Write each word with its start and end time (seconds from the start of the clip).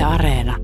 Yle 0.00 0.06
Areena. 0.06 0.56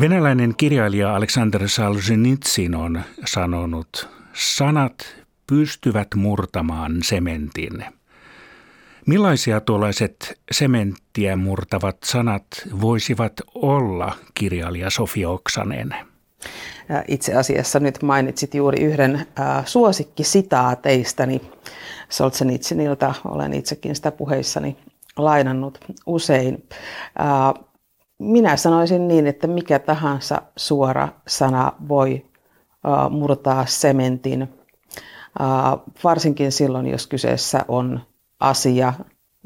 Venäläinen 0.00 0.54
kirjailija 0.56 1.16
Aleksander 1.16 1.68
Solzhenitsyn 1.68 2.74
on 2.74 3.02
sanonut, 3.24 4.08
sanat 4.32 5.16
pystyvät 5.46 6.08
murtamaan 6.14 7.02
sementin. 7.02 7.99
Millaisia 9.10 9.60
tuollaiset 9.60 10.40
sementtiä 10.50 11.36
murtavat 11.36 11.96
sanat 12.04 12.44
voisivat 12.80 13.32
olla, 13.54 14.12
kirjailija 14.34 14.90
Sofia 14.90 15.30
Oksanen? 15.30 15.94
Itse 17.08 17.34
asiassa 17.34 17.80
nyt 17.80 18.02
mainitsit 18.02 18.54
juuri 18.54 18.84
yhden 18.84 19.26
suosikkisitaateistani 19.64 21.40
Solzhenitsynilta. 22.08 23.14
Olen 23.24 23.54
itsekin 23.54 23.96
sitä 23.96 24.10
puheissani 24.12 24.76
lainannut 25.16 25.78
usein. 26.06 26.68
Minä 28.18 28.56
sanoisin 28.56 29.08
niin, 29.08 29.26
että 29.26 29.46
mikä 29.46 29.78
tahansa 29.78 30.42
suora 30.56 31.08
sana 31.26 31.72
voi 31.88 32.26
murtaa 33.10 33.66
sementin, 33.66 34.48
varsinkin 36.04 36.52
silloin, 36.52 36.86
jos 36.86 37.06
kyseessä 37.06 37.64
on 37.68 38.09
asia 38.40 38.92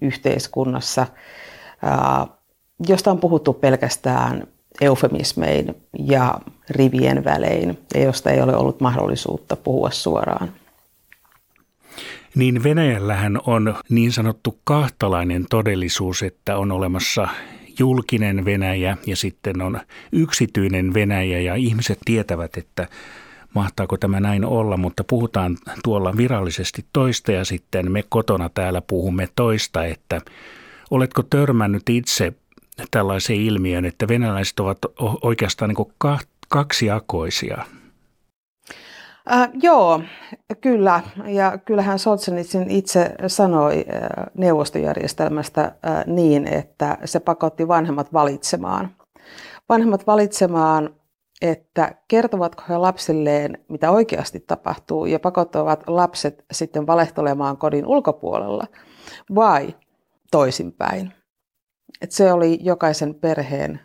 yhteiskunnassa, 0.02 1.06
josta 2.88 3.10
on 3.10 3.20
puhuttu 3.20 3.52
pelkästään 3.52 4.46
eufemismein 4.80 5.74
ja 5.98 6.40
rivien 6.70 7.24
välein 7.24 7.78
ja 7.94 8.02
josta 8.02 8.30
ei 8.30 8.40
ole 8.40 8.56
ollut 8.56 8.80
mahdollisuutta 8.80 9.56
puhua 9.56 9.90
suoraan. 9.90 10.52
Niin 12.34 12.62
Venäjällähän 12.62 13.40
on 13.46 13.74
niin 13.88 14.12
sanottu 14.12 14.58
kahtalainen 14.64 15.46
todellisuus, 15.50 16.22
että 16.22 16.56
on 16.56 16.72
olemassa 16.72 17.28
julkinen 17.78 18.44
Venäjä 18.44 18.96
ja 19.06 19.16
sitten 19.16 19.62
on 19.62 19.80
yksityinen 20.12 20.94
Venäjä 20.94 21.40
ja 21.40 21.54
ihmiset 21.54 21.98
tietävät, 22.04 22.56
että 22.56 22.88
mahtaako 23.54 23.96
tämä 23.96 24.20
näin 24.20 24.44
olla, 24.44 24.76
mutta 24.76 25.04
puhutaan 25.04 25.56
tuolla 25.84 26.16
virallisesti 26.16 26.84
toista 26.92 27.32
ja 27.32 27.44
sitten 27.44 27.92
me 27.92 28.04
kotona 28.08 28.48
täällä 28.48 28.82
puhumme 28.86 29.28
toista, 29.36 29.84
että 29.84 30.20
oletko 30.90 31.22
törmännyt 31.22 31.88
itse 31.88 32.32
tällaiseen 32.90 33.40
ilmiön, 33.40 33.84
että 33.84 34.08
venäläiset 34.08 34.60
ovat 34.60 34.78
oikeastaan 35.22 35.68
niin 35.68 36.16
kaksijakoisia? 36.48 37.64
Äh, 39.32 39.50
joo, 39.62 40.00
kyllä. 40.60 41.00
Ja 41.26 41.58
kyllähän 41.58 41.98
Solzhenitsyn 41.98 42.70
itse 42.70 43.14
sanoi 43.26 43.84
äh, 43.94 44.26
neuvostojärjestelmästä 44.34 45.62
äh, 45.62 46.04
niin, 46.06 46.46
että 46.46 46.98
se 47.04 47.20
pakotti 47.20 47.68
vanhemmat 47.68 48.12
valitsemaan. 48.12 48.90
Vanhemmat 49.68 50.06
valitsemaan, 50.06 50.90
että 51.42 51.94
kertovatko 52.08 52.62
he 52.68 52.76
lapsilleen, 52.76 53.64
mitä 53.68 53.90
oikeasti 53.90 54.40
tapahtuu, 54.40 55.06
ja 55.06 55.18
pakottavat 55.18 55.84
lapset 55.86 56.44
sitten 56.52 56.86
valehtelemaan 56.86 57.56
kodin 57.56 57.86
ulkopuolella, 57.86 58.66
vai 59.34 59.74
toisinpäin. 60.30 61.12
Et 62.00 62.12
se 62.12 62.32
oli 62.32 62.58
jokaisen 62.62 63.14
perheen 63.14 63.80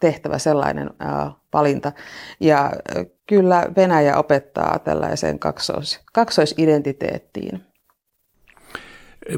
tehtävä 0.00 0.38
sellainen 0.38 0.90
äh, 1.02 1.34
valinta. 1.52 1.92
Ja 2.40 2.64
äh, 2.64 3.06
kyllä 3.26 3.66
Venäjä 3.76 4.16
opettaa 4.16 4.78
tällaiseen 4.78 5.38
kaksois, 5.38 6.00
kaksoisidentiteettiin. 6.12 7.60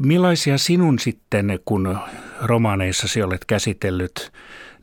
Millaisia 0.05 0.57
sinun 0.57 0.99
sitten, 0.99 1.59
kun 1.65 1.97
romaaneissasi 2.41 3.23
olet 3.23 3.45
käsitellyt 3.45 4.31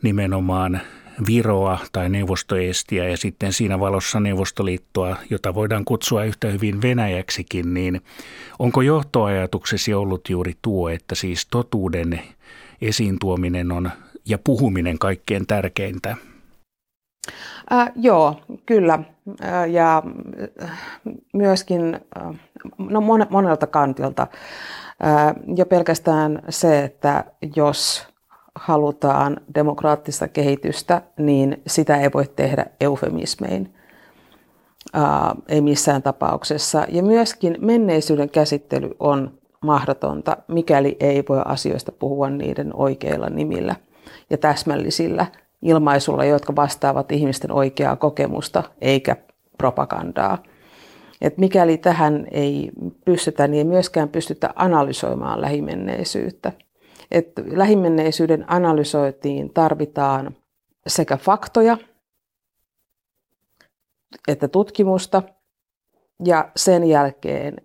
nimenomaan 0.02 0.80
Viroa 1.26 1.78
tai 1.92 2.08
Neuvostoestiä 2.08 3.08
ja 3.08 3.16
sitten 3.16 3.52
siinä 3.52 3.80
valossa 3.80 4.20
Neuvostoliittoa, 4.20 5.16
jota 5.30 5.54
voidaan 5.54 5.84
kutsua 5.84 6.24
yhtä 6.24 6.48
hyvin 6.48 6.82
Venäjäksikin, 6.82 7.74
niin 7.74 8.00
onko 8.58 8.82
johtoajatuksesi 8.82 9.94
ollut 9.94 10.28
juuri 10.28 10.52
tuo, 10.62 10.88
että 10.88 11.14
siis 11.14 11.46
totuuden 11.46 12.20
esiin 12.82 13.18
tuominen 13.18 13.72
on 13.72 13.90
ja 14.24 14.38
puhuminen 14.38 14.98
kaikkein 14.98 15.46
tärkeintä? 15.46 16.16
Äh, 17.72 17.92
joo, 17.96 18.40
kyllä. 18.66 18.98
Äh, 19.44 19.70
ja 19.70 20.02
äh, 20.62 20.70
myöskin 21.32 21.94
äh, 21.94 22.34
no 22.78 23.00
mon, 23.00 23.26
monelta 23.30 23.66
kantilta. 23.66 24.26
Äh, 25.06 25.34
jo 25.56 25.66
pelkästään 25.66 26.42
se, 26.48 26.84
että 26.84 27.24
jos 27.56 28.08
halutaan 28.58 29.36
demokraattista 29.54 30.28
kehitystä, 30.28 31.02
niin 31.18 31.62
sitä 31.66 31.96
ei 31.96 32.10
voi 32.14 32.24
tehdä 32.36 32.66
eufemismein. 32.80 33.74
Äh, 34.96 35.02
ei 35.48 35.60
missään 35.60 36.02
tapauksessa. 36.02 36.86
Ja 36.88 37.02
myöskin 37.02 37.56
menneisyyden 37.60 38.30
käsittely 38.30 38.90
on 39.00 39.38
mahdotonta, 39.60 40.36
mikäli 40.48 40.96
ei 41.00 41.24
voi 41.28 41.42
asioista 41.44 41.92
puhua 41.92 42.30
niiden 42.30 42.76
oikeilla 42.76 43.30
nimillä 43.30 43.76
ja 44.30 44.38
täsmällisillä 44.38 45.26
ilmaisulla, 45.62 46.24
jotka 46.24 46.56
vastaavat 46.56 47.12
ihmisten 47.12 47.52
oikeaa 47.52 47.96
kokemusta 47.96 48.62
eikä 48.80 49.16
propagandaa. 49.58 50.38
Et 51.20 51.38
mikäli 51.38 51.78
tähän 51.78 52.26
ei 52.30 52.70
pystytä, 53.04 53.48
niin 53.48 53.58
ei 53.58 53.64
myöskään 53.64 54.08
pystytä 54.08 54.50
analysoimaan 54.56 55.40
lähimenneisyyttä. 55.40 56.52
Et 57.10 57.32
lähimenneisyyden 57.46 58.44
analysointiin 58.46 59.54
tarvitaan 59.54 60.36
sekä 60.86 61.16
faktoja 61.16 61.78
että 64.28 64.48
tutkimusta 64.48 65.22
ja 66.24 66.50
sen 66.56 66.84
jälkeen 66.84 67.56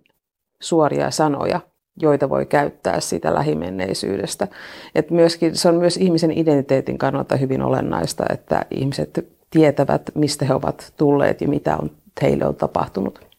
suoria 0.60 1.10
sanoja– 1.10 1.60
joita 1.96 2.30
voi 2.30 2.46
käyttää 2.46 3.00
siitä 3.00 3.34
lähimenneisyydestä. 3.34 4.48
Et 4.94 5.10
myöskin, 5.10 5.56
se 5.56 5.68
on 5.68 5.74
myös 5.74 5.96
ihmisen 5.96 6.30
identiteetin 6.30 6.98
kannalta 6.98 7.36
hyvin 7.36 7.62
olennaista, 7.62 8.24
että 8.30 8.66
ihmiset 8.70 9.28
tietävät, 9.50 10.02
mistä 10.14 10.44
he 10.44 10.54
ovat 10.54 10.92
tulleet 10.96 11.40
ja 11.40 11.48
mitä 11.48 11.76
on 11.76 11.90
heille 12.22 12.46
on 12.46 12.54
tapahtunut. 12.54 13.33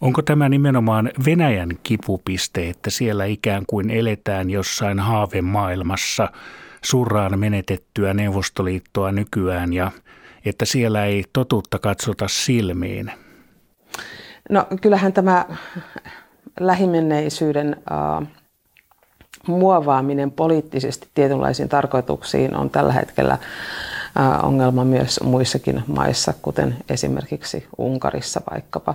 Onko 0.00 0.22
tämä 0.22 0.48
nimenomaan 0.48 1.10
Venäjän 1.26 1.70
kipupiste, 1.82 2.68
että 2.68 2.90
siellä 2.90 3.24
ikään 3.24 3.64
kuin 3.66 3.90
eletään 3.90 4.50
jossain 4.50 4.98
haavemaailmassa 4.98 6.28
surraan 6.82 7.38
menetettyä 7.38 8.14
Neuvostoliittoa 8.14 9.12
nykyään 9.12 9.72
ja 9.72 9.90
että 10.44 10.64
siellä 10.64 11.04
ei 11.04 11.24
totuutta 11.32 11.78
katsota 11.78 12.28
silmiin? 12.28 13.12
No 14.50 14.66
kyllähän 14.80 15.12
tämä 15.12 15.44
lähimenneisyyden 16.60 17.76
äh, 17.92 18.28
muovaaminen 19.46 20.30
poliittisesti 20.30 21.08
tietynlaisiin 21.14 21.68
tarkoituksiin 21.68 22.56
on 22.56 22.70
tällä 22.70 22.92
hetkellä 22.92 23.38
ongelma 24.42 24.84
myös 24.84 25.20
muissakin 25.22 25.82
maissa, 25.86 26.34
kuten 26.42 26.76
esimerkiksi 26.88 27.66
Unkarissa 27.78 28.40
vaikkapa. 28.50 28.94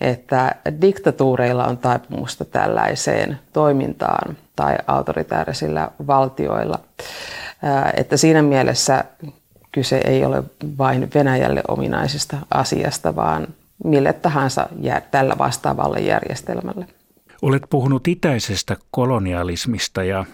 Että 0.00 0.54
diktatuureilla 0.80 1.64
on 1.64 1.78
taipumusta 1.78 2.44
tällaiseen 2.44 3.38
toimintaan 3.52 4.36
tai 4.56 4.76
autoritäärisillä 4.86 5.90
valtioilla. 6.06 6.80
Että 7.96 8.16
siinä 8.16 8.42
mielessä 8.42 9.04
kyse 9.72 10.00
ei 10.04 10.24
ole 10.24 10.42
vain 10.78 11.08
Venäjälle 11.14 11.62
ominaisesta 11.68 12.36
asiasta, 12.54 13.16
vaan 13.16 13.48
mille 13.84 14.12
tahansa 14.12 14.68
tällä 15.10 15.38
vastaavalle 15.38 16.00
järjestelmälle. 16.00 16.86
Olet 17.42 17.62
puhunut 17.70 18.08
itäisestä 18.08 18.76
kolonialismista 18.90 20.04
ja 20.04 20.24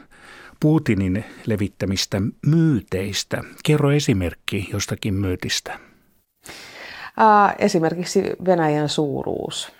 Putinin 0.60 1.24
levittämistä 1.46 2.22
myyteistä. 2.46 3.42
Kerro 3.64 3.90
esimerkki 3.90 4.68
jostakin 4.72 5.14
myytistä. 5.14 5.78
Esimerkiksi 7.58 8.32
Venäjän 8.44 8.88
suuruus. 8.88 9.72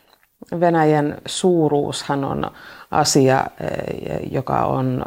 Venäjän 0.61 1.17
suuruushan 1.27 2.25
on 2.25 2.51
asia, 2.91 3.45
e, 3.61 3.67
joka 4.31 4.65
on, 4.65 5.05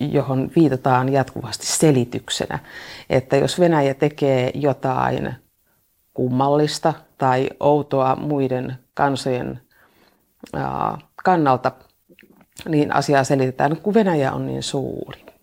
johon 0.00 0.50
viitataan 0.56 1.12
jatkuvasti 1.12 1.66
selityksenä. 1.66 2.58
Että 3.10 3.36
jos 3.36 3.60
Venäjä 3.60 3.94
tekee 3.94 4.50
jotain 4.54 5.34
kummallista 6.14 6.94
tai 7.18 7.50
outoa 7.60 8.16
muiden 8.16 8.78
kansojen 8.94 9.60
kannalta, 11.24 11.72
niin 12.68 12.94
asiaa 12.94 13.24
selitetään, 13.24 13.76
kun 13.76 13.94
Venäjä 13.94 14.32
on 14.32 14.46
niin 14.46 14.62
suuri. 14.62 15.33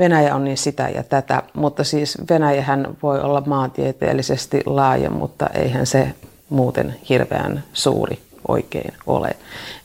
Venäjä 0.00 0.34
on 0.34 0.44
niin 0.44 0.56
sitä 0.56 0.88
ja 0.88 1.02
tätä, 1.02 1.42
mutta 1.54 1.84
siis 1.84 2.18
Venäjähän 2.30 2.96
voi 3.02 3.20
olla 3.20 3.42
maantieteellisesti 3.46 4.62
laaja, 4.66 5.10
mutta 5.10 5.46
eihän 5.46 5.86
se 5.86 6.14
muuten 6.48 6.96
hirveän 7.08 7.64
suuri 7.72 8.18
oikein 8.48 8.94
ole. 9.06 9.36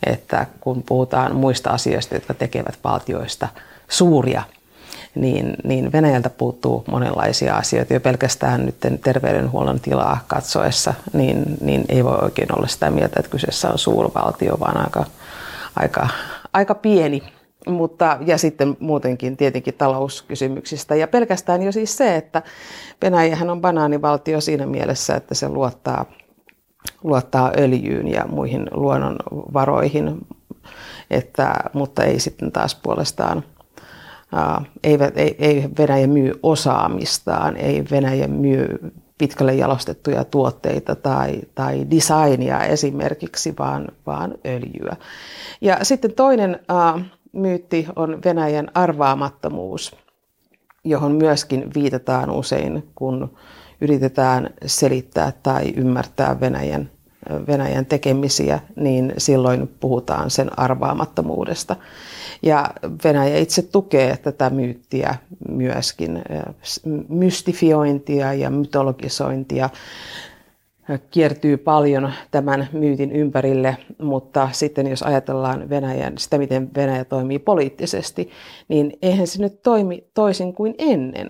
Että 0.06 0.46
kun 0.60 0.84
puhutaan 0.84 1.36
muista 1.36 1.70
asioista, 1.70 2.16
jotka 2.16 2.34
tekevät 2.34 2.78
valtioista 2.84 3.48
suuria, 3.88 4.44
niin, 5.16 5.56
niin 5.64 5.92
Venäjältä 5.92 6.30
puuttuu 6.30 6.84
monenlaisia 6.92 7.56
asioita. 7.56 7.94
Jo 7.94 8.00
pelkästään 8.00 8.66
nyt 8.66 8.76
terveydenhuollon 9.04 9.80
tilaa 9.80 10.24
katsoessa, 10.28 10.94
niin, 11.14 11.44
niin 11.62 11.86
ei 11.90 12.04
voi 12.04 12.18
oikein 12.22 12.58
olla 12.58 12.68
sitä 12.68 12.92
mieltä, 12.92 13.20
että 13.20 13.32
kyseessä 13.32 13.70
on 13.70 13.80
suurvaltio, 13.80 14.60
vaan 14.60 14.78
aika, 14.78 15.06
aika, 15.76 16.08
aika 16.54 16.76
pieni. 16.76 17.35
Mutta, 17.68 18.18
ja 18.26 18.38
sitten 18.38 18.78
muutenkin 18.80 19.38
tietenkin 19.38 19.74
talouskysymyksistä. 19.74 20.96
Ja 20.96 21.08
pelkästään 21.08 21.62
jo 21.62 21.72
siis 21.72 21.98
se, 21.98 22.16
että 22.16 22.42
Venäjähän 23.02 23.50
on 23.50 23.62
banaanivaltio 23.62 24.42
siinä 24.42 24.66
mielessä, 24.66 25.16
että 25.16 25.36
se 25.36 25.50
luottaa, 25.50 26.06
luottaa 27.04 27.52
öljyyn 27.58 28.08
ja 28.08 28.26
muihin 28.28 28.68
luonnonvaroihin, 28.72 30.18
että, 31.12 31.54
mutta 31.74 32.04
ei 32.04 32.20
sitten 32.20 32.52
taas 32.52 32.76
puolestaan– 32.76 33.44
ei, 34.84 34.98
ei, 35.16 35.36
ei 35.40 35.70
Venäjä 35.78 36.08
myy 36.08 36.40
osaamistaan, 36.44 37.58
ei 37.58 37.84
Venäjä 37.92 38.28
myy 38.28 38.94
pitkälle 39.18 39.56
jalostettuja 39.56 40.24
tuotteita 40.24 40.96
tai, 40.96 41.42
tai 41.56 41.86
designia 41.92 42.64
esimerkiksi, 42.64 43.54
vaan, 43.60 43.88
vaan 44.06 44.34
öljyä. 44.46 44.96
Ja 45.62 45.78
sitten 45.82 46.14
toinen 46.14 46.60
uh, 46.96 47.02
myytti 47.36 47.88
on 47.96 48.22
Venäjän 48.26 48.68
arvaamattomuus, 48.74 49.96
johon 50.84 51.12
myöskin 51.12 51.72
viitataan 51.76 52.30
usein, 52.30 52.84
kun 52.96 53.34
yritetään 53.82 54.50
selittää 54.66 55.34
tai 55.44 55.74
ymmärtää 55.76 56.40
Venäjän, 56.40 56.90
Venäjän 57.48 57.86
tekemisiä, 57.86 58.60
niin 58.76 59.14
silloin 59.18 59.76
puhutaan 59.80 60.30
sen 60.30 60.60
arvaamattomuudesta. 60.60 61.76
Ja 62.44 62.70
Venäjä 63.04 63.38
itse 63.38 63.62
tukee 63.62 64.18
tätä 64.18 64.50
myyttiä 64.50 65.16
myöskin, 65.50 66.22
mystifiointia 67.10 68.34
ja 68.34 68.50
mytologisointia 68.50 69.70
kiertyy 71.12 71.58
paljon 71.58 72.14
tämän 72.32 72.68
myytin 72.74 73.12
ympärille, 73.12 73.78
mutta 74.02 74.50
sitten 74.52 74.88
jos 74.88 75.04
ajatellaan 75.04 75.70
Venäjän, 75.70 76.18
sitä 76.18 76.38
miten 76.38 76.70
Venäjä 76.76 77.06
toimii 77.06 77.40
poliittisesti, 77.40 78.30
niin 78.68 78.98
eihän 79.02 79.28
se 79.28 79.42
nyt 79.42 79.62
toimi 79.64 80.08
toisin 80.14 80.54
kuin 80.54 80.76
ennen. 80.78 81.28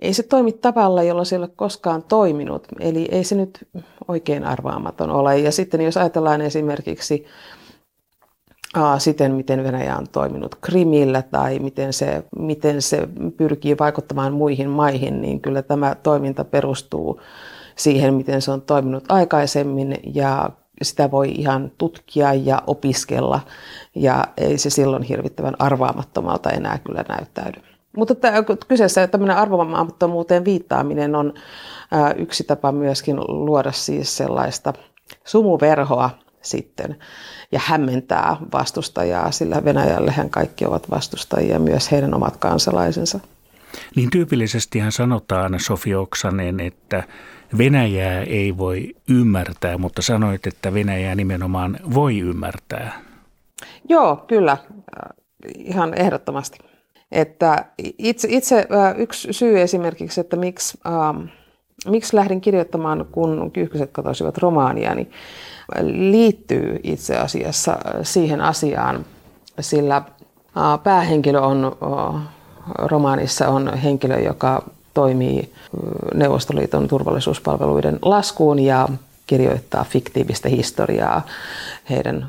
Ei 0.00 0.14
se 0.14 0.22
toimi 0.22 0.52
tavalla, 0.52 1.02
jolla 1.02 1.24
se 1.24 1.36
ei 1.36 1.40
ole 1.40 1.48
koskaan 1.56 2.02
toiminut, 2.02 2.66
eli 2.80 3.08
ei 3.10 3.24
se 3.24 3.34
nyt 3.34 3.68
oikein 4.08 4.44
arvaamaton 4.44 5.10
ole. 5.10 5.38
Ja 5.38 5.52
sitten 5.52 5.80
jos 5.80 5.96
ajatellaan 5.96 6.40
esimerkiksi 6.40 7.26
siten, 8.98 9.32
miten 9.32 9.64
Venäjä 9.64 9.96
on 9.96 10.06
toiminut 10.12 10.54
Krimillä 10.54 11.22
tai 11.22 11.58
miten 11.58 11.92
se, 11.92 12.24
miten 12.38 12.82
se 12.82 13.08
pyrkii 13.36 13.76
vaikuttamaan 13.78 14.32
muihin 14.32 14.70
maihin, 14.70 15.20
niin 15.20 15.40
kyllä 15.40 15.62
tämä 15.62 15.96
toiminta 16.02 16.44
perustuu 16.44 17.20
siihen, 17.76 18.14
miten 18.14 18.42
se 18.42 18.50
on 18.50 18.62
toiminut 18.62 19.04
aikaisemmin 19.08 19.96
ja 20.14 20.50
sitä 20.82 21.10
voi 21.10 21.30
ihan 21.30 21.72
tutkia 21.78 22.34
ja 22.34 22.62
opiskella 22.66 23.40
ja 23.94 24.24
ei 24.36 24.58
se 24.58 24.70
silloin 24.70 25.02
hirvittävän 25.02 25.54
arvaamattomalta 25.58 26.50
enää 26.50 26.78
kyllä 26.78 27.04
näyttäydy. 27.08 27.60
Mutta 27.96 28.14
kyseessä 28.68 29.06
tämmöinen 29.06 29.36
arvaamattomuuteen 29.36 30.44
viittaaminen 30.44 31.14
on 31.14 31.34
yksi 32.16 32.44
tapa 32.44 32.72
myöskin 32.72 33.16
luoda 33.16 33.72
siis 33.72 34.16
sellaista 34.16 34.72
sumuverhoa 35.24 36.10
sitten 36.42 36.96
ja 37.52 37.60
hämmentää 37.64 38.36
vastustajaa, 38.52 39.30
sillä 39.30 39.64
Venäjällehän 39.64 40.30
kaikki 40.30 40.66
ovat 40.66 40.90
vastustajia, 40.90 41.58
myös 41.58 41.90
heidän 41.90 42.14
omat 42.14 42.36
kansalaisensa. 42.36 43.20
Niin 43.96 44.10
tyypillisestihän 44.10 44.92
sanotaan, 44.92 45.60
Sofi 45.60 45.94
Oksanen, 45.94 46.60
että 46.60 47.02
Venäjää 47.58 48.22
ei 48.22 48.58
voi 48.58 48.94
ymmärtää, 49.08 49.78
mutta 49.78 50.02
sanoit, 50.02 50.46
että 50.46 50.74
Venäjää 50.74 51.14
nimenomaan 51.14 51.78
voi 51.94 52.18
ymmärtää. 52.18 53.00
Joo, 53.88 54.16
kyllä, 54.16 54.56
ihan 55.54 55.94
ehdottomasti. 55.94 56.58
Että 57.12 57.64
itse, 57.98 58.28
itse 58.30 58.68
yksi 58.96 59.32
syy 59.32 59.60
esimerkiksi, 59.60 60.20
että 60.20 60.36
miksi, 60.36 60.78
ähm, 60.86 61.24
miksi 61.86 62.16
lähdin 62.16 62.40
kirjoittamaan, 62.40 63.06
kun 63.12 63.50
kyyhkyset 63.52 63.90
katosivat 63.92 64.38
romaania, 64.38 64.94
niin 64.94 65.10
liittyy 65.82 66.80
itse 66.82 67.16
asiassa 67.16 67.78
siihen 68.02 68.40
asiaan, 68.40 69.04
sillä 69.60 70.02
päähenkilö 70.82 71.40
on 71.40 71.76
romaanissa 72.78 73.48
on 73.48 73.76
henkilö, 73.76 74.18
joka 74.18 74.62
toimii 74.94 75.52
Neuvostoliiton 76.14 76.88
turvallisuuspalveluiden 76.88 77.98
laskuun 78.02 78.58
ja 78.58 78.88
kirjoittaa 79.26 79.84
fiktiivistä 79.84 80.48
historiaa 80.48 81.22
heidän 81.90 82.28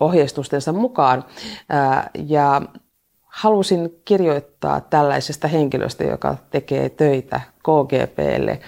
ohjeistustensa 0.00 0.72
mukaan. 0.72 1.24
Ja 2.26 2.62
halusin 3.22 3.90
kirjoittaa 4.04 4.80
tällaisesta 4.80 5.48
henkilöstä, 5.48 6.04
joka 6.04 6.36
tekee 6.50 6.88
töitä 6.88 7.40
KGPlle, 7.58 8.60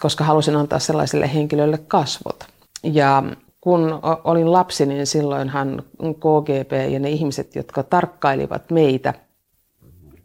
koska 0.00 0.24
halusin 0.24 0.56
antaa 0.56 0.78
sellaiselle 0.78 1.34
henkilölle 1.34 1.78
kasvot. 1.78 2.44
Ja 2.82 3.22
kun 3.62 4.00
olin 4.24 4.52
lapsi, 4.52 4.86
niin 4.86 5.06
silloinhan 5.06 5.82
KGP 5.98 6.72
ja 6.90 6.98
ne 6.98 7.10
ihmiset, 7.10 7.56
jotka 7.56 7.82
tarkkailivat 7.82 8.70
meitä 8.70 9.14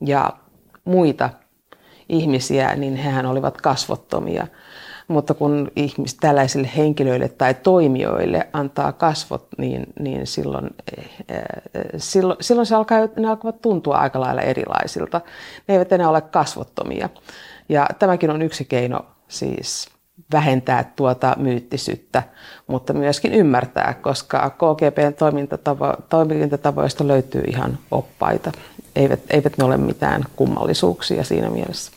ja 0.05 0.29
muita 0.85 1.29
ihmisiä, 2.09 2.75
niin 2.75 2.95
hehän 2.95 3.25
olivat 3.25 3.61
kasvottomia. 3.61 4.47
Mutta 5.07 5.33
kun 5.33 5.71
ihmis, 5.75 6.15
tällaisille 6.15 6.69
henkilöille 6.77 7.29
tai 7.29 7.53
toimijoille 7.53 8.47
antaa 8.53 8.91
kasvot, 8.91 9.47
niin, 9.57 9.85
niin 9.99 10.27
silloin, 10.27 10.69
äh, 11.31 11.43
silloin, 11.97 12.37
silloin 12.41 12.65
se 12.65 12.75
alkaa, 12.75 12.99
ne 13.17 13.29
alkavat 13.29 13.61
tuntua 13.61 13.97
aika 13.97 14.19
lailla 14.19 14.41
erilaisilta. 14.41 15.21
Ne 15.67 15.73
eivät 15.73 15.91
enää 15.91 16.09
ole 16.09 16.21
kasvottomia. 16.21 17.09
Ja 17.69 17.87
tämäkin 17.99 18.29
on 18.29 18.41
yksi 18.41 18.65
keino 18.65 19.05
siis 19.27 19.96
vähentää 20.31 20.91
tuota 20.95 21.35
myyttisyyttä, 21.39 22.23
mutta 22.67 22.93
myöskin 22.93 23.33
ymmärtää, 23.33 23.93
koska 24.01 24.49
KGPn 24.49 25.13
toimintatavo- 25.13 26.01
toimintatavoista 26.09 27.07
löytyy 27.07 27.43
ihan 27.47 27.77
oppaita. 27.91 28.51
Eivät, 28.95 29.19
eivät 29.29 29.57
ne 29.57 29.63
ole 29.63 29.77
mitään 29.77 30.23
kummallisuuksia 30.35 31.23
siinä 31.23 31.49
mielessä. 31.49 31.91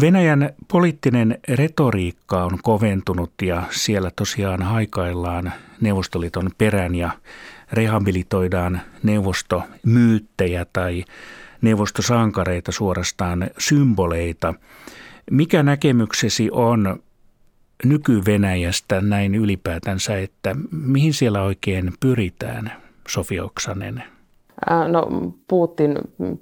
Venäjän 0.00 0.50
poliittinen 0.72 1.38
retoriikka 1.48 2.44
on 2.44 2.58
koventunut 2.62 3.32
ja 3.42 3.62
siellä 3.70 4.10
tosiaan 4.16 4.62
haikaillaan 4.62 5.52
Neuvostoliiton 5.80 6.50
perään 6.58 6.94
ja 6.94 7.10
rehabilitoidaan 7.72 8.80
neuvostomyyttejä 9.02 10.66
tai 10.72 11.04
neuvostosankareita 11.62 12.72
suorastaan 12.72 13.50
symboleita. 13.58 14.54
Mikä 15.30 15.62
näkemyksesi 15.62 16.48
on 16.52 17.02
nyky-Venäjästä 17.84 19.00
näin 19.00 19.34
ylipäätänsä, 19.34 20.18
että 20.18 20.56
mihin 20.70 21.14
siellä 21.14 21.42
oikein 21.42 21.92
pyritään, 22.00 22.72
Sofi 23.08 23.40
Oksanen? 23.40 24.02
No, 24.88 25.08
Putin 25.48 25.98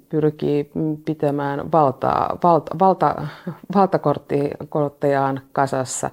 pyrkii 0.09 0.71
pitämään 1.05 1.71
valtaa, 1.71 2.37
valta, 2.43 2.75
valta, 2.79 3.27
valtakorttejaan 3.75 5.41
kasassa. 5.51 6.09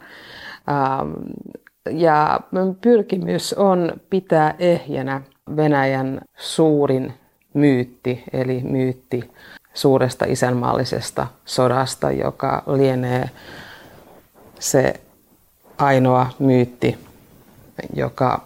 Ja 1.90 2.40
pyrkimys 2.80 3.52
on 3.52 3.92
pitää 4.10 4.54
ehjänä 4.58 5.22
Venäjän 5.56 6.20
suurin 6.36 7.12
myytti, 7.54 8.24
eli 8.32 8.60
myytti 8.64 9.30
suuresta 9.74 10.24
isänmaallisesta 10.24 11.26
sodasta, 11.44 12.10
joka 12.10 12.62
lienee 12.66 13.30
se 14.58 15.00
ainoa 15.82 16.26
myytti, 16.38 16.98
joka 17.94 18.44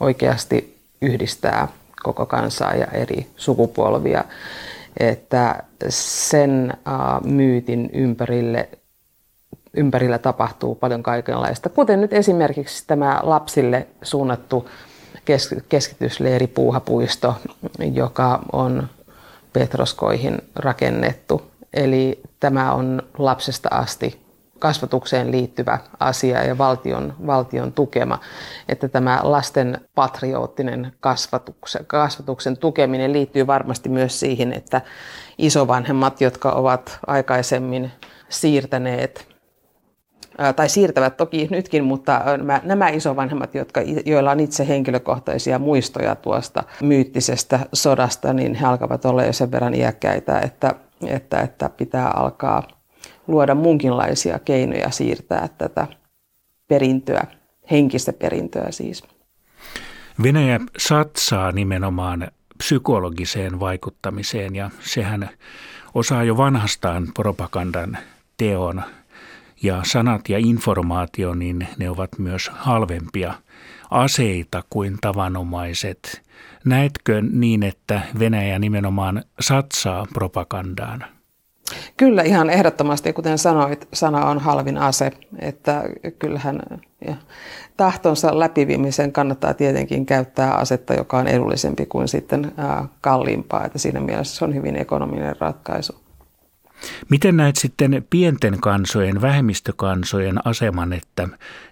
oikeasti 0.00 0.78
yhdistää 1.02 1.68
koko 2.02 2.26
kansaa 2.26 2.74
ja 2.74 2.86
eri 2.86 3.26
sukupolvia, 3.36 4.24
että 5.00 5.62
sen 5.88 6.74
myytin 7.24 7.90
ympärille, 7.92 8.68
ympärillä 9.74 10.18
tapahtuu 10.18 10.74
paljon 10.74 11.02
kaikenlaista, 11.02 11.68
kuten 11.68 12.00
nyt 12.00 12.12
esimerkiksi 12.12 12.84
tämä 12.86 13.20
lapsille 13.22 13.86
suunnattu 14.02 14.68
keskitysleiri 15.68 16.46
Puuhapuisto, 16.46 17.34
joka 17.92 18.40
on 18.52 18.88
Petroskoihin 19.52 20.38
rakennettu. 20.56 21.42
Eli 21.74 22.20
tämä 22.40 22.72
on 22.72 23.02
lapsesta 23.18 23.68
asti 23.72 24.27
kasvatukseen 24.58 25.30
liittyvä 25.30 25.78
asia 26.00 26.44
ja 26.44 26.58
valtion, 26.58 27.14
valtion 27.26 27.72
tukema, 27.72 28.18
että 28.68 28.88
tämä 28.88 29.20
lasten 29.22 29.80
patriottinen 29.94 30.92
kasvatuksen, 31.00 31.86
kasvatuksen 31.86 32.56
tukeminen 32.56 33.12
liittyy 33.12 33.46
varmasti 33.46 33.88
myös 33.88 34.20
siihen, 34.20 34.52
että 34.52 34.80
isovanhemmat, 35.38 36.20
jotka 36.20 36.52
ovat 36.52 36.98
aikaisemmin 37.06 37.92
siirtäneet 38.28 39.28
tai 40.56 40.68
siirtävät 40.68 41.16
toki 41.16 41.48
nytkin, 41.50 41.84
mutta 41.84 42.22
nämä, 42.62 42.88
isovanhemmat, 42.88 43.54
jotka, 43.54 43.80
joilla 44.06 44.30
on 44.30 44.40
itse 44.40 44.68
henkilökohtaisia 44.68 45.58
muistoja 45.58 46.14
tuosta 46.14 46.62
myyttisestä 46.82 47.60
sodasta, 47.72 48.32
niin 48.32 48.54
he 48.54 48.66
alkavat 48.66 49.04
olla 49.04 49.24
jo 49.24 49.32
sen 49.32 49.52
verran 49.52 49.74
iäkkäitä, 49.74 50.40
että, 50.40 50.74
että, 51.06 51.40
että 51.40 51.68
pitää 51.68 52.10
alkaa 52.10 52.62
luoda 53.28 53.54
munkinlaisia 53.54 54.38
keinoja 54.38 54.90
siirtää 54.90 55.48
tätä 55.58 55.86
perintöä, 56.68 57.26
henkistä 57.70 58.12
perintöä 58.12 58.70
siis. 58.70 59.04
Venäjä 60.22 60.60
satsaa 60.78 61.52
nimenomaan 61.52 62.28
psykologiseen 62.58 63.60
vaikuttamiseen 63.60 64.56
ja 64.56 64.70
sehän 64.80 65.30
osaa 65.94 66.24
jo 66.24 66.36
vanhastaan 66.36 67.08
propagandan 67.14 67.98
teon 68.36 68.82
ja 69.62 69.80
sanat 69.84 70.28
ja 70.28 70.38
informaatio, 70.38 71.34
niin 71.34 71.68
ne 71.78 71.90
ovat 71.90 72.18
myös 72.18 72.50
halvempia 72.54 73.34
aseita 73.90 74.64
kuin 74.70 74.98
tavanomaiset. 75.00 76.22
Näetkö 76.64 77.22
niin, 77.32 77.62
että 77.62 78.00
Venäjä 78.18 78.58
nimenomaan 78.58 79.22
satsaa 79.40 80.06
propagandaan? 80.14 81.17
Kyllä 81.98 82.22
ihan 82.22 82.50
ehdottomasti, 82.50 83.12
kuten 83.12 83.38
sanoit, 83.38 83.88
sana 83.92 84.26
on 84.26 84.38
halvin 84.38 84.78
ase, 84.78 85.12
että 85.38 85.84
kyllähän 86.18 86.60
ja 87.06 87.14
tahtonsa 87.76 88.38
läpiviimisen 88.38 89.12
kannattaa 89.12 89.54
tietenkin 89.54 90.06
käyttää 90.06 90.54
asetta, 90.54 90.94
joka 90.94 91.18
on 91.18 91.26
edullisempi 91.26 91.86
kuin 91.86 92.08
sitten 92.08 92.52
kalliimpaa, 93.00 93.64
että 93.64 93.78
siinä 93.78 94.00
mielessä 94.00 94.36
se 94.36 94.44
on 94.44 94.54
hyvin 94.54 94.76
ekonominen 94.76 95.36
ratkaisu. 95.40 96.07
Miten 97.08 97.36
näet 97.36 97.56
sitten 97.56 98.06
pienten 98.10 98.60
kansojen, 98.60 99.20
vähemmistökansojen 99.20 100.46
aseman, 100.46 100.92
että 100.92 101.28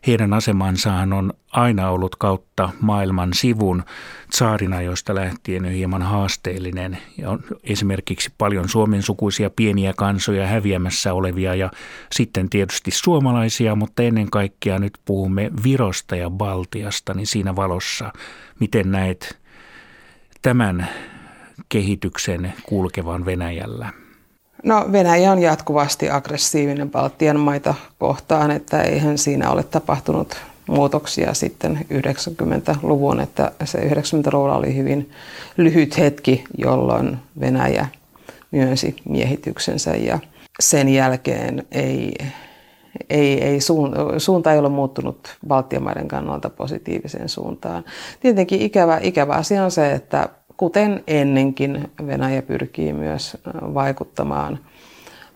heidän 0.07 0.33
asemansahan 0.33 1.13
on 1.13 1.33
aina 1.53 1.91
ollut 1.91 2.17
kautta 2.17 2.71
maailman 2.81 3.35
sivun 3.35 3.85
saarina, 4.33 4.83
joista 4.83 5.15
lähtien 5.15 5.65
hieman 5.65 6.03
haasteellinen. 6.03 6.99
Ja 7.19 7.31
on 7.31 7.41
esimerkiksi 7.65 8.33
paljon 8.39 8.69
suomen 8.69 9.03
sukuisia 9.03 9.51
pieniä 9.51 9.93
kansoja 9.97 10.47
häviämässä 10.47 11.13
olevia 11.13 11.55
ja 11.55 11.71
sitten 12.13 12.51
tietysti 12.51 12.91
suomalaisia, 12.91 13.75
mutta 13.75 14.03
ennen 14.03 14.31
kaikkea 14.31 14.79
nyt 14.79 14.99
puhumme 15.05 15.51
Virosta 15.65 16.17
ja 16.17 16.31
Baltiasta, 16.31 17.15
niin 17.15 17.27
siinä 17.27 17.57
valossa 17.57 18.13
miten 18.61 18.91
näet 18.91 19.39
tämän 20.43 20.89
kehityksen 21.69 22.53
kulkevan 22.63 23.25
Venäjällä? 23.25 24.06
No 24.67 24.85
Venäjä 24.93 25.33
on 25.33 25.43
jatkuvasti 25.43 26.11
aggressiivinen 26.11 26.91
Baltian 26.91 27.41
maita 27.41 27.75
kohtaan, 27.99 28.51
että 28.51 28.83
eihän 28.83 29.19
siinä 29.19 29.51
ole 29.51 29.63
tapahtunut 29.63 30.37
muutoksia 30.67 31.35
sitten 31.35 31.87
90-luvun, 31.93 33.21
että 33.21 33.53
se 33.65 33.79
90-luvulla 33.79 34.57
oli 34.57 34.77
hyvin 34.77 35.11
lyhyt 35.57 35.99
hetki, 35.99 36.45
jolloin 36.59 37.19
Venäjä 37.41 37.87
myönsi 38.51 38.97
miehityksensä 39.09 39.97
ja 39.97 40.19
sen 40.61 40.89
jälkeen 40.89 41.67
ei, 41.73 42.15
ei, 43.11 43.43
ei 43.43 43.61
suunta 44.19 44.53
ei 44.53 44.59
ole 44.59 44.69
muuttunut 44.69 45.37
Baltian 45.49 45.83
maiden 45.83 46.09
kannalta 46.09 46.51
positiiviseen 46.51 47.29
suuntaan. 47.29 47.85
Tietenkin 48.21 48.63
ikävä, 48.63 48.99
ikävä 49.03 49.33
asia 49.33 49.65
on 49.65 49.71
se, 49.71 49.93
että 49.93 50.29
kuten 50.57 51.05
ennenkin 51.07 51.91
Venäjä 52.07 52.43
pyrkii 52.43 52.93
myös 52.93 53.37
vaikuttamaan 53.75 54.59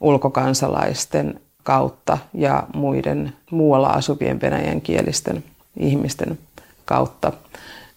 ulkokansalaisten 0.01 1.41
kautta 1.63 2.19
ja 2.35 2.67
muiden 2.75 3.33
muualla 3.51 3.89
asuvien 3.89 4.41
venäjän 4.41 4.81
kielisten 4.81 5.45
ihmisten 5.77 6.39
kautta, 6.85 7.33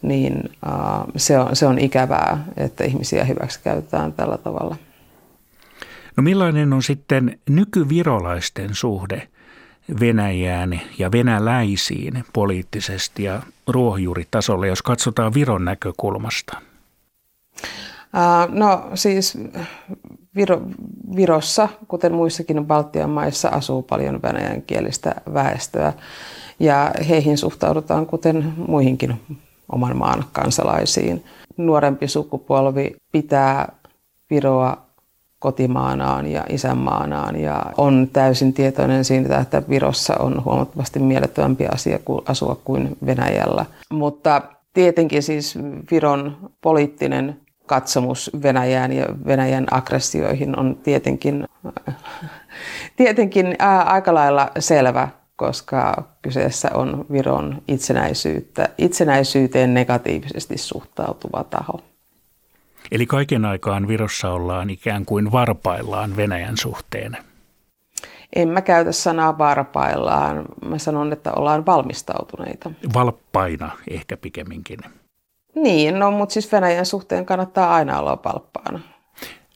niin 0.01 0.51
se 1.15 1.39
on, 1.39 1.55
se 1.55 1.67
on 1.67 1.79
ikävää, 1.79 2.43
että 2.57 2.83
ihmisiä 2.83 3.23
hyväksikäytetään 3.23 4.13
tällä 4.13 4.37
tavalla. 4.37 4.75
No 6.17 6.23
millainen 6.23 6.73
on 6.73 6.83
sitten 6.83 7.39
nykyvirolaisten 7.49 8.69
suhde 8.75 9.27
Venäjään 9.99 10.81
ja 10.97 11.11
venäläisiin 11.11 12.23
poliittisesti 12.33 13.23
ja 13.23 13.41
ruohonjuuritasolla, 13.67 14.67
jos 14.67 14.81
katsotaan 14.81 15.33
Viron 15.33 15.65
näkökulmasta? 15.65 16.57
No 18.49 18.83
siis 18.93 19.37
Viro, 20.35 20.61
Virossa, 21.15 21.69
kuten 21.87 22.13
muissakin 22.13 22.65
Baltian 22.65 23.09
maissa, 23.09 23.49
asuu 23.49 23.81
paljon 23.81 24.21
venäjänkielistä 24.21 25.15
väestöä 25.33 25.93
ja 26.59 26.91
heihin 27.09 27.37
suhtaudutaan 27.37 28.05
kuten 28.05 28.53
muihinkin 28.67 29.21
oman 29.71 29.97
maan 29.97 30.23
kansalaisiin. 30.31 31.23
Nuorempi 31.57 32.07
sukupolvi 32.07 32.95
pitää 33.11 33.71
Viroa 34.29 34.77
kotimaanaan 35.39 36.27
ja 36.27 36.43
isänmaanaan 36.49 37.39
ja 37.39 37.65
on 37.77 38.09
täysin 38.13 38.53
tietoinen 38.53 39.05
siitä, 39.05 39.39
että 39.39 39.61
Virossa 39.69 40.15
on 40.19 40.45
huomattavasti 40.45 40.99
mielettömämpi 40.99 41.67
asia 41.67 41.99
asua 42.27 42.57
kuin 42.63 42.97
Venäjällä. 43.05 43.65
Mutta 43.91 44.41
tietenkin 44.73 45.23
siis 45.23 45.59
Viron 45.91 46.37
poliittinen 46.61 47.42
katsomus 47.65 48.31
Venäjään 48.43 48.93
ja 48.93 49.05
Venäjän 49.25 49.65
aggressioihin 49.71 50.59
on 50.59 50.75
tietenkin, 50.83 51.47
tietenkin 52.97 53.55
aika 53.85 54.13
lailla 54.13 54.51
selvä, 54.59 55.09
koska 55.35 56.03
kyseessä 56.21 56.69
on 56.73 57.05
Viron 57.11 57.61
itsenäisyyttä, 57.67 58.69
itsenäisyyteen 58.77 59.73
negatiivisesti 59.73 60.57
suhtautuva 60.57 61.43
taho. 61.43 61.79
Eli 62.91 63.05
kaiken 63.05 63.45
aikaan 63.45 63.87
Virossa 63.87 64.29
ollaan 64.29 64.69
ikään 64.69 65.05
kuin 65.05 65.31
varpaillaan 65.31 66.15
Venäjän 66.15 66.57
suhteen. 66.57 67.17
En 68.35 68.49
mä 68.49 68.61
käytä 68.61 68.91
sanaa 68.91 69.37
varpaillaan. 69.37 70.45
Mä 70.65 70.77
sanon, 70.77 71.13
että 71.13 71.31
ollaan 71.31 71.65
valmistautuneita. 71.65 72.71
Valppaina 72.93 73.71
ehkä 73.89 74.17
pikemminkin. 74.17 74.79
Niin, 75.55 75.99
no 75.99 76.11
mutta 76.11 76.33
siis 76.33 76.51
Venäjän 76.51 76.85
suhteen 76.85 77.25
kannattaa 77.25 77.75
aina 77.75 77.99
olla 77.99 78.17
palppaana. 78.17 78.79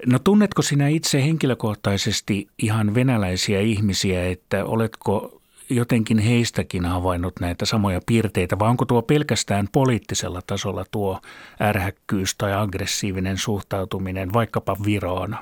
No 0.05 0.19
tunnetko 0.19 0.61
sinä 0.61 0.87
itse 0.87 1.23
henkilökohtaisesti 1.23 2.47
ihan 2.57 2.95
venäläisiä 2.95 3.59
ihmisiä, 3.59 4.27
että 4.27 4.65
oletko 4.65 5.41
jotenkin 5.69 6.19
heistäkin 6.19 6.85
havainnut 6.85 7.33
näitä 7.39 7.65
samoja 7.65 8.01
piirteitä, 8.05 8.59
vai 8.59 8.69
onko 8.69 8.85
tuo 8.85 9.01
pelkästään 9.01 9.67
poliittisella 9.71 10.41
tasolla 10.47 10.85
tuo 10.91 11.19
ärhäkkyys 11.61 12.35
tai 12.37 12.53
aggressiivinen 12.53 13.37
suhtautuminen 13.37 14.33
vaikkapa 14.33 14.77
Viroon? 14.85 15.35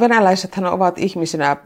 Venäläisethän 0.00 0.66
ovat 0.66 0.98
ihmisinä 0.98 1.56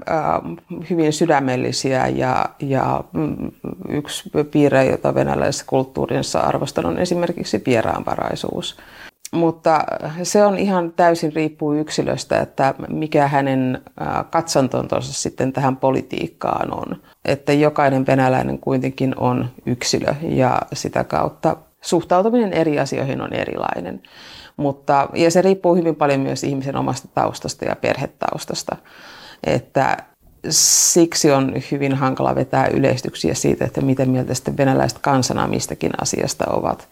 hyvin 0.91 1.13
sydämellisiä 1.13 2.09
ja, 2.09 2.47
ja 2.61 3.05
mm, 3.13 3.51
yksi 3.89 4.31
piirre, 4.51 4.85
jota 4.85 5.15
venäläisessä 5.15 5.65
kulttuurissa 5.69 6.41
arvostan, 6.41 6.87
on 6.87 6.99
esimerkiksi 6.99 7.63
vieraanvaraisuus. 7.67 8.77
Mutta 9.33 9.85
se 10.23 10.45
on 10.45 10.59
ihan 10.59 10.93
täysin 10.93 11.33
riippuu 11.33 11.75
yksilöstä, 11.75 12.41
että 12.41 12.75
mikä 12.89 13.29
hänen 13.29 13.83
katsontonsa 14.31 15.13
sitten 15.13 15.53
tähän 15.53 15.77
politiikkaan 15.77 16.75
on. 16.75 16.97
Että 17.25 17.53
jokainen 17.53 18.07
venäläinen 18.07 18.59
kuitenkin 18.59 19.15
on 19.19 19.51
yksilö 19.67 20.15
ja 20.23 20.59
sitä 20.73 21.05
kautta 21.05 21.57
suhtautuminen 21.81 22.53
eri 22.53 22.81
asioihin 22.81 23.21
on 23.21 23.33
erilainen. 23.33 24.03
Mutta, 24.57 25.09
ja 25.15 25.31
se 25.31 25.43
riippuu 25.43 25.75
hyvin 25.75 25.97
paljon 25.97 26.21
myös 26.21 26.45
ihmisen 26.45 26.77
omasta 26.77 27.09
taustasta 27.15 27.65
ja 27.65 27.77
perhetaustasta. 27.77 28.77
Että 29.47 29.97
siksi 30.49 31.33
on 31.33 31.55
hyvin 31.71 31.95
hankala 31.95 32.35
vetää 32.35 32.67
yleistyksiä 32.67 33.35
siitä, 33.35 33.65
että 33.65 33.81
miten 33.81 34.11
mieltä 34.11 34.35
sitten 34.35 34.57
venäläiset 34.57 34.99
kansana 34.99 35.47
mistäkin 35.47 35.93
asiasta 36.03 36.45
ovat. 36.51 36.89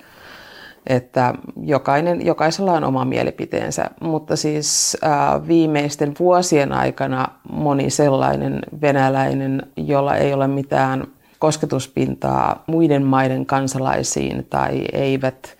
Että 0.87 1.35
jokainen, 1.63 2.27
jokaisella 2.27 2.73
on 2.73 2.85
oma 2.85 3.05
mielipiteensä, 3.05 3.85
mutta 4.01 4.37
siis 4.37 4.97
äh, 5.05 5.49
viimeisten 5.49 6.15
vuosien 6.19 6.73
aikana 6.73 7.29
moni 7.53 7.91
sellainen 7.91 8.59
venäläinen, 8.81 9.63
jolla 9.77 10.17
ei 10.17 10.33
ole 10.33 10.49
mitään 10.49 11.07
kosketuspintaa 11.39 12.65
muiden 12.67 13.03
maiden 13.03 13.47
kansalaisiin 13.47 14.47
tai 14.51 14.85
eivät 14.93 15.57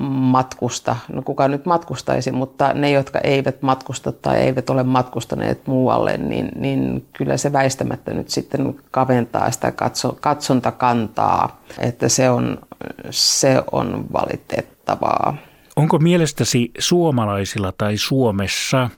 matkusta. 0.00 0.96
No 1.12 1.22
kuka 1.22 1.48
nyt 1.48 1.66
matkustaisi, 1.66 2.32
mutta 2.32 2.72
ne, 2.72 2.90
jotka 2.90 3.18
eivät 3.18 3.62
matkusta 3.62 4.12
tai 4.12 4.36
eivät 4.36 4.70
ole 4.70 4.82
matkustaneet 4.82 5.66
muualle, 5.66 6.16
niin, 6.16 6.48
niin 6.56 7.06
kyllä 7.12 7.36
se 7.36 7.52
väistämättä 7.52 8.14
nyt 8.14 8.28
sitten 8.28 8.74
kaventaa 8.90 9.50
sitä 9.50 9.72
katso, 9.72 10.16
katsontakantaa, 10.20 11.60
että 11.78 12.08
se 12.08 12.30
on, 12.30 12.58
se 13.10 13.62
on 13.72 14.04
valitettavaa. 14.12 15.36
Onko 15.76 15.98
mielestäsi 15.98 16.70
suomalaisilla 16.78 17.72
tai 17.78 17.96
Suomessa 17.96 18.90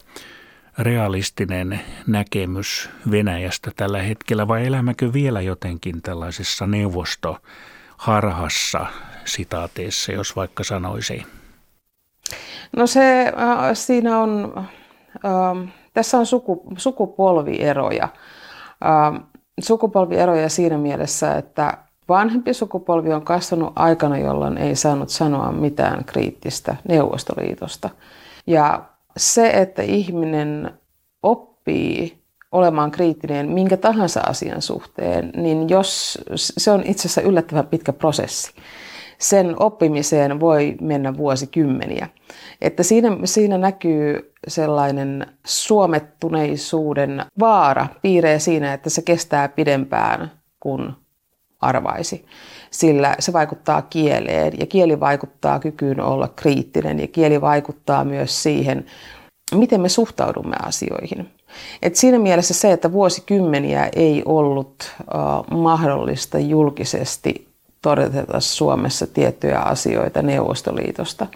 realistinen 0.79 1.81
näkemys 2.07 2.91
Venäjästä 3.11 3.71
tällä 3.77 4.03
hetkellä 4.03 4.49
vai 4.49 4.67
elämäkö 4.67 5.13
vielä 5.13 5.41
jotenkin 5.41 6.03
tällaisessa 6.03 6.67
neuvostoharhassa 6.67 8.87
sitaateissa, 9.25 10.13
jos 10.13 10.37
vaikka 10.37 10.65
sanoisi? 10.65 11.27
No 12.77 12.87
se, 12.87 13.27
äh, 13.27 13.71
siinä 13.75 14.19
on, 14.19 14.53
äh, 14.57 15.75
tässä 15.93 16.19
on 16.19 16.27
suku, 16.27 16.63
sukupolvieroja. 16.77 18.09
Äh, 18.85 19.23
sukupolvieroja 19.61 20.49
siinä 20.49 20.79
mielessä, 20.79 21.39
että 21.39 21.79
vanhempi 22.09 22.55
sukupolvi 22.55 23.13
on 23.13 23.25
kasvanut 23.25 23.73
aikana, 23.77 24.19
jolloin 24.19 24.59
ei 24.59 24.77
saanut 24.77 25.09
sanoa 25.09 25.53
mitään 25.53 26.05
kriittistä 26.05 26.77
Neuvostoliitosta. 26.89 27.91
Ja 28.47 28.83
se, 29.17 29.51
että 29.51 29.83
ihminen 29.83 30.71
oppii 31.23 32.25
olemaan 32.53 32.91
kriittinen 32.91 33.49
minkä 33.49 33.77
tahansa 33.77 34.21
asian 34.21 34.63
suhteen, 34.63 35.33
niin 35.37 35.69
jos 35.69 36.19
se 36.37 36.71
on 36.71 36.83
itse 36.87 37.01
asiassa 37.01 37.21
yllättävän 37.21 37.67
pitkä 37.67 37.93
prosessi 37.93 38.53
sen 39.19 39.63
oppimiseen 39.63 40.41
voi 40.41 40.75
mennä 40.81 41.17
vuosikymmeniä. 41.17 42.09
Että 42.61 42.83
siinä, 42.83 43.17
siinä 43.25 43.59
näkyy 43.59 44.33
sellainen 44.49 45.27
suomettuneisuuden 45.47 47.25
vaara 47.41 47.87
piiree 48.03 48.39
siinä, 48.39 48.75
että 48.75 48.91
se 48.91 49.03
kestää 49.03 49.49
pidempään 49.49 50.33
kuin 50.61 50.93
arvaisi. 51.61 52.25
Sillä 52.71 53.17
se 53.19 53.33
vaikuttaa 53.33 53.83
kieleen 53.83 54.53
ja 54.59 54.67
kieli 54.67 55.01
vaikuttaa 55.01 55.61
kykyyn 55.61 56.01
olla 56.01 56.29
kriittinen 56.29 57.01
ja 57.01 57.07
kieli 57.07 57.41
vaikuttaa 57.41 58.05
myös 58.05 58.43
siihen, 58.43 58.87
miten 59.55 59.81
me 59.81 59.89
suhtaudumme 59.89 60.57
asioihin. 60.63 61.29
Et 61.83 61.97
siinä 61.97 62.19
mielessä 62.19 62.55
se, 62.55 62.73
että 62.73 62.93
vuosikymmeniä 62.93 63.89
ei 63.97 64.23
ollut 64.25 64.93
uh, 65.01 65.59
mahdollista 65.59 66.39
julkisesti 66.39 67.54
todeta 67.85 68.41
Suomessa 68.41 69.07
tiettyjä 69.07 69.61
asioita 69.61 70.23
Neuvostoliitosta, 70.23 71.27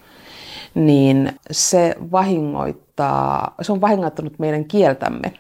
niin 0.75 1.33
se 1.51 1.95
vahingoittaa, 2.13 3.55
se 3.63 3.73
on 3.73 3.81
vahingoittanut 3.81 4.39
meidän 4.39 4.65
kieltämme. 4.65 5.33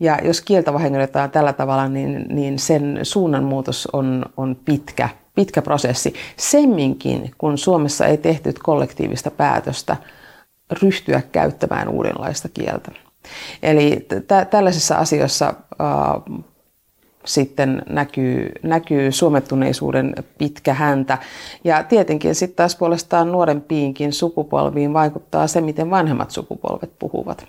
Ja 0.00 0.18
jos 0.22 0.40
kieltä 0.40 0.72
vahingoitetaan 0.72 1.30
tällä 1.30 1.52
tavalla, 1.52 1.88
niin, 1.88 2.26
niin 2.28 2.58
sen 2.58 3.00
suunnanmuutos 3.02 3.88
on, 3.92 4.24
on 4.36 4.56
pitkä, 4.64 5.08
pitkä 5.34 5.62
prosessi. 5.62 6.14
Semminkin, 6.36 7.30
kun 7.38 7.58
Suomessa 7.58 8.06
ei 8.06 8.16
tehty 8.18 8.54
kollektiivista 8.62 9.30
päätöstä 9.30 9.96
ryhtyä 10.82 11.22
käyttämään 11.32 11.88
uudenlaista 11.88 12.48
kieltä. 12.48 12.90
Eli 13.62 14.06
t- 14.08 14.50
tällaisessa 14.50 14.96
asiassa 14.96 15.46
äh, 15.80 16.44
sitten 17.24 17.82
näkyy, 17.88 18.52
näkyy 18.62 19.12
suomettuneisuuden 19.12 20.14
pitkä 20.38 20.74
häntä. 20.74 21.18
Ja 21.64 21.82
tietenkin 21.82 22.34
sitten 22.34 22.56
taas 22.56 22.76
puolestaan 22.76 23.32
nuorempiinkin 23.32 24.12
sukupolviin 24.12 24.92
vaikuttaa 24.92 25.46
se, 25.46 25.60
miten 25.60 25.90
vanhemmat 25.90 26.30
sukupolvet 26.30 26.98
puhuvat. 26.98 27.46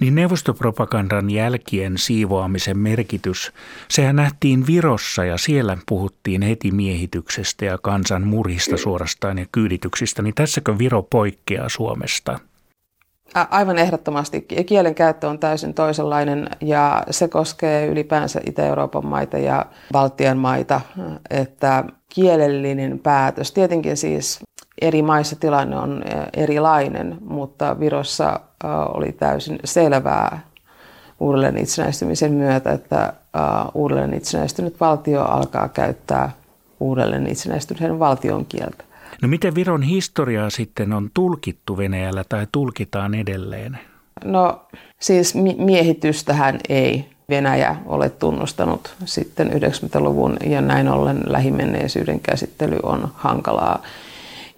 Niin 0.00 0.14
neuvostopropagandan 0.14 1.30
jälkien 1.30 1.98
siivoamisen 1.98 2.78
merkitys, 2.78 3.52
sehän 3.88 4.16
nähtiin 4.16 4.66
Virossa 4.66 5.24
ja 5.24 5.38
siellä 5.38 5.78
puhuttiin 5.88 6.42
heti 6.42 6.70
miehityksestä 6.70 7.64
ja 7.64 7.78
kansan 7.78 8.26
murhista 8.26 8.76
suorastaan 8.76 9.38
ja 9.38 9.46
kyydityksistä, 9.52 10.22
niin 10.22 10.34
tässäkö 10.34 10.78
Viro 10.78 11.02
poikkeaa 11.02 11.68
Suomesta? 11.68 12.40
Aivan 13.50 13.78
ehdottomasti. 13.78 14.40
Kielen 14.66 14.94
käyttö 14.94 15.28
on 15.28 15.38
täysin 15.38 15.74
toisenlainen 15.74 16.48
ja 16.60 17.02
se 17.10 17.28
koskee 17.28 17.86
ylipäänsä 17.86 18.40
Itä-Euroopan 18.46 19.06
maita 19.06 19.38
ja 19.38 19.66
Baltian 19.92 20.38
maita, 20.38 20.80
että 21.30 21.84
kielellinen 22.08 22.98
päätös, 22.98 23.52
tietenkin 23.52 23.96
siis 23.96 24.40
eri 24.80 25.02
maissa 25.02 25.36
tilanne 25.36 25.76
on 25.78 26.04
erilainen, 26.36 27.18
mutta 27.20 27.80
Virossa 27.80 28.40
oli 28.94 29.12
täysin 29.12 29.58
selvää 29.64 30.40
uudelleen 31.20 31.58
itsenäistymisen 31.58 32.32
myötä, 32.32 32.72
että 32.72 33.12
uudelleen 33.74 34.14
itsenäistynyt 34.14 34.80
valtio 34.80 35.24
alkaa 35.24 35.68
käyttää 35.68 36.30
uudelleen 36.80 37.26
itsenäistyneen 37.26 37.98
valtion 37.98 38.46
kieltä. 38.46 38.87
No 39.22 39.28
miten 39.28 39.54
Viron 39.54 39.82
historiaa 39.82 40.50
sitten 40.50 40.92
on 40.92 41.10
tulkittu 41.14 41.76
Venäjällä 41.76 42.24
tai 42.28 42.46
tulkitaan 42.52 43.14
edelleen? 43.14 43.78
No 44.24 44.66
siis 45.00 45.34
miehitystähän 45.58 46.58
ei 46.68 47.10
Venäjä 47.28 47.76
ole 47.86 48.10
tunnustanut 48.10 48.94
sitten 49.04 49.50
90-luvun 49.50 50.36
ja 50.46 50.60
näin 50.60 50.88
ollen 50.88 51.22
lähimenneisyyden 51.26 52.20
käsittely 52.20 52.78
on 52.82 53.08
hankalaa. 53.14 53.82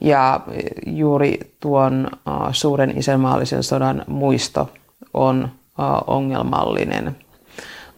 Ja 0.00 0.40
juuri 0.86 1.38
tuon 1.60 2.10
suuren 2.52 2.98
isänmaallisen 2.98 3.62
sodan 3.62 4.04
muisto 4.06 4.70
on 5.14 5.48
ongelmallinen. 6.06 7.16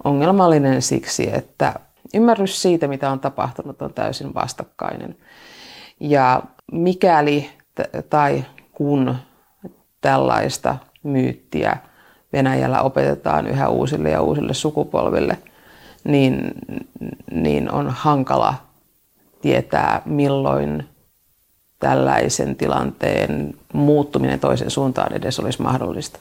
Ongelmallinen 0.05 0.83
siksi, 0.83 1.35
että 1.35 1.75
ymmärrys 2.15 2.63
siitä, 2.63 2.89
mitä 2.89 3.11
on 3.11 3.21
tapahtunut, 3.21 3.83
on 3.83 3.95
täysin 3.95 4.35
vastakkainen. 4.35 5.17
Ja 6.01 6.43
mikäli 6.73 7.51
tai 8.11 8.45
kun 8.73 9.17
tällaista 10.01 10.77
myyttiä 11.03 11.77
Venäjällä 12.33 12.83
opetetaan 12.83 13.47
yhä 13.47 13.69
uusille 13.69 14.11
ja 14.11 14.23
uusille 14.23 14.55
sukupolville, 14.55 15.39
niin, 16.05 16.53
niin 17.31 17.71
on 17.71 17.91
hankala 17.91 18.55
tietää, 19.43 20.03
milloin 20.05 20.85
tällaisen 21.79 22.57
tilanteen 22.57 23.55
muuttuminen 23.73 24.41
toisen 24.41 24.71
suuntaan 24.71 25.13
edes 25.13 25.41
olisi 25.41 25.63
mahdollista. 25.63 26.19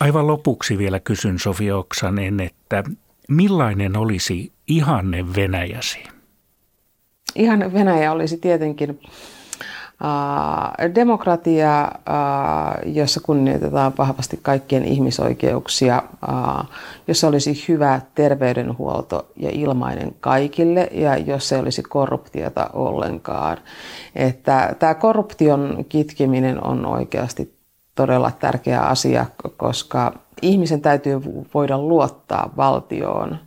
Aivan 0.00 0.26
lopuksi 0.26 0.78
vielä 0.78 1.00
kysyn 1.00 1.38
Sofi 1.38 1.72
Oksanen, 1.72 2.40
että 2.40 2.84
millainen 3.28 3.96
olisi 3.96 4.52
ihanne 4.66 5.34
Venäjäsi? 5.36 6.04
Ihan 7.34 7.72
Venäjä 7.72 8.12
olisi 8.12 8.36
tietenkin 8.36 9.00
demokratia, 10.94 11.92
jossa 12.86 13.20
kunnioitetaan 13.20 13.92
vahvasti 13.98 14.38
kaikkien 14.42 14.84
ihmisoikeuksia, 14.84 16.02
jossa 17.08 17.28
olisi 17.28 17.64
hyvä 17.68 18.00
terveydenhuolto 18.14 19.26
ja 19.36 19.50
ilmainen 19.52 20.14
kaikille 20.20 20.88
ja 20.92 21.16
jos 21.16 21.52
ei 21.52 21.60
olisi 21.60 21.82
korruptiota 21.82 22.70
ollenkaan. 22.72 23.58
Että 24.14 24.74
tämä 24.78 24.94
korruption 24.94 25.84
kitkeminen 25.88 26.66
on 26.66 26.86
oikeasti 26.86 27.54
todella 27.94 28.30
tärkeä 28.30 28.80
asia, 28.80 29.26
koska 29.56 30.12
ihmisen 30.42 30.80
täytyy 30.80 31.20
voida 31.54 31.78
luottaa 31.78 32.50
valtioon 32.56 33.38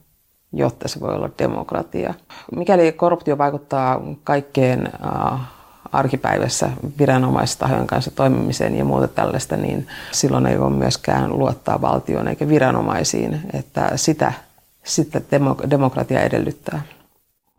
jotta 0.56 0.88
se 0.88 1.00
voi 1.00 1.16
olla 1.16 1.30
demokratia. 1.40 2.14
Mikäli 2.56 2.92
korruptio 2.92 3.38
vaikuttaa 3.38 4.02
kaikkeen 4.24 4.92
arkipäivässä 5.92 6.70
viranomaistahojen 7.00 7.88
kanssa 7.88 8.12
toimimiseen 8.12 8.76
ja 8.78 8.86
muuta 8.86 9.08
tällaista, 9.08 9.58
niin 9.58 9.88
silloin 10.12 10.46
ei 10.46 10.60
voi 10.60 10.70
myöskään 10.70 11.40
luottaa 11.40 11.82
valtioon 11.82 12.28
eikä 12.28 12.48
viranomaisiin, 12.48 13.42
että 13.54 13.92
sitä, 13.96 14.34
sitä 14.84 15.22
demokratia 15.70 16.22
edellyttää. 16.22 16.82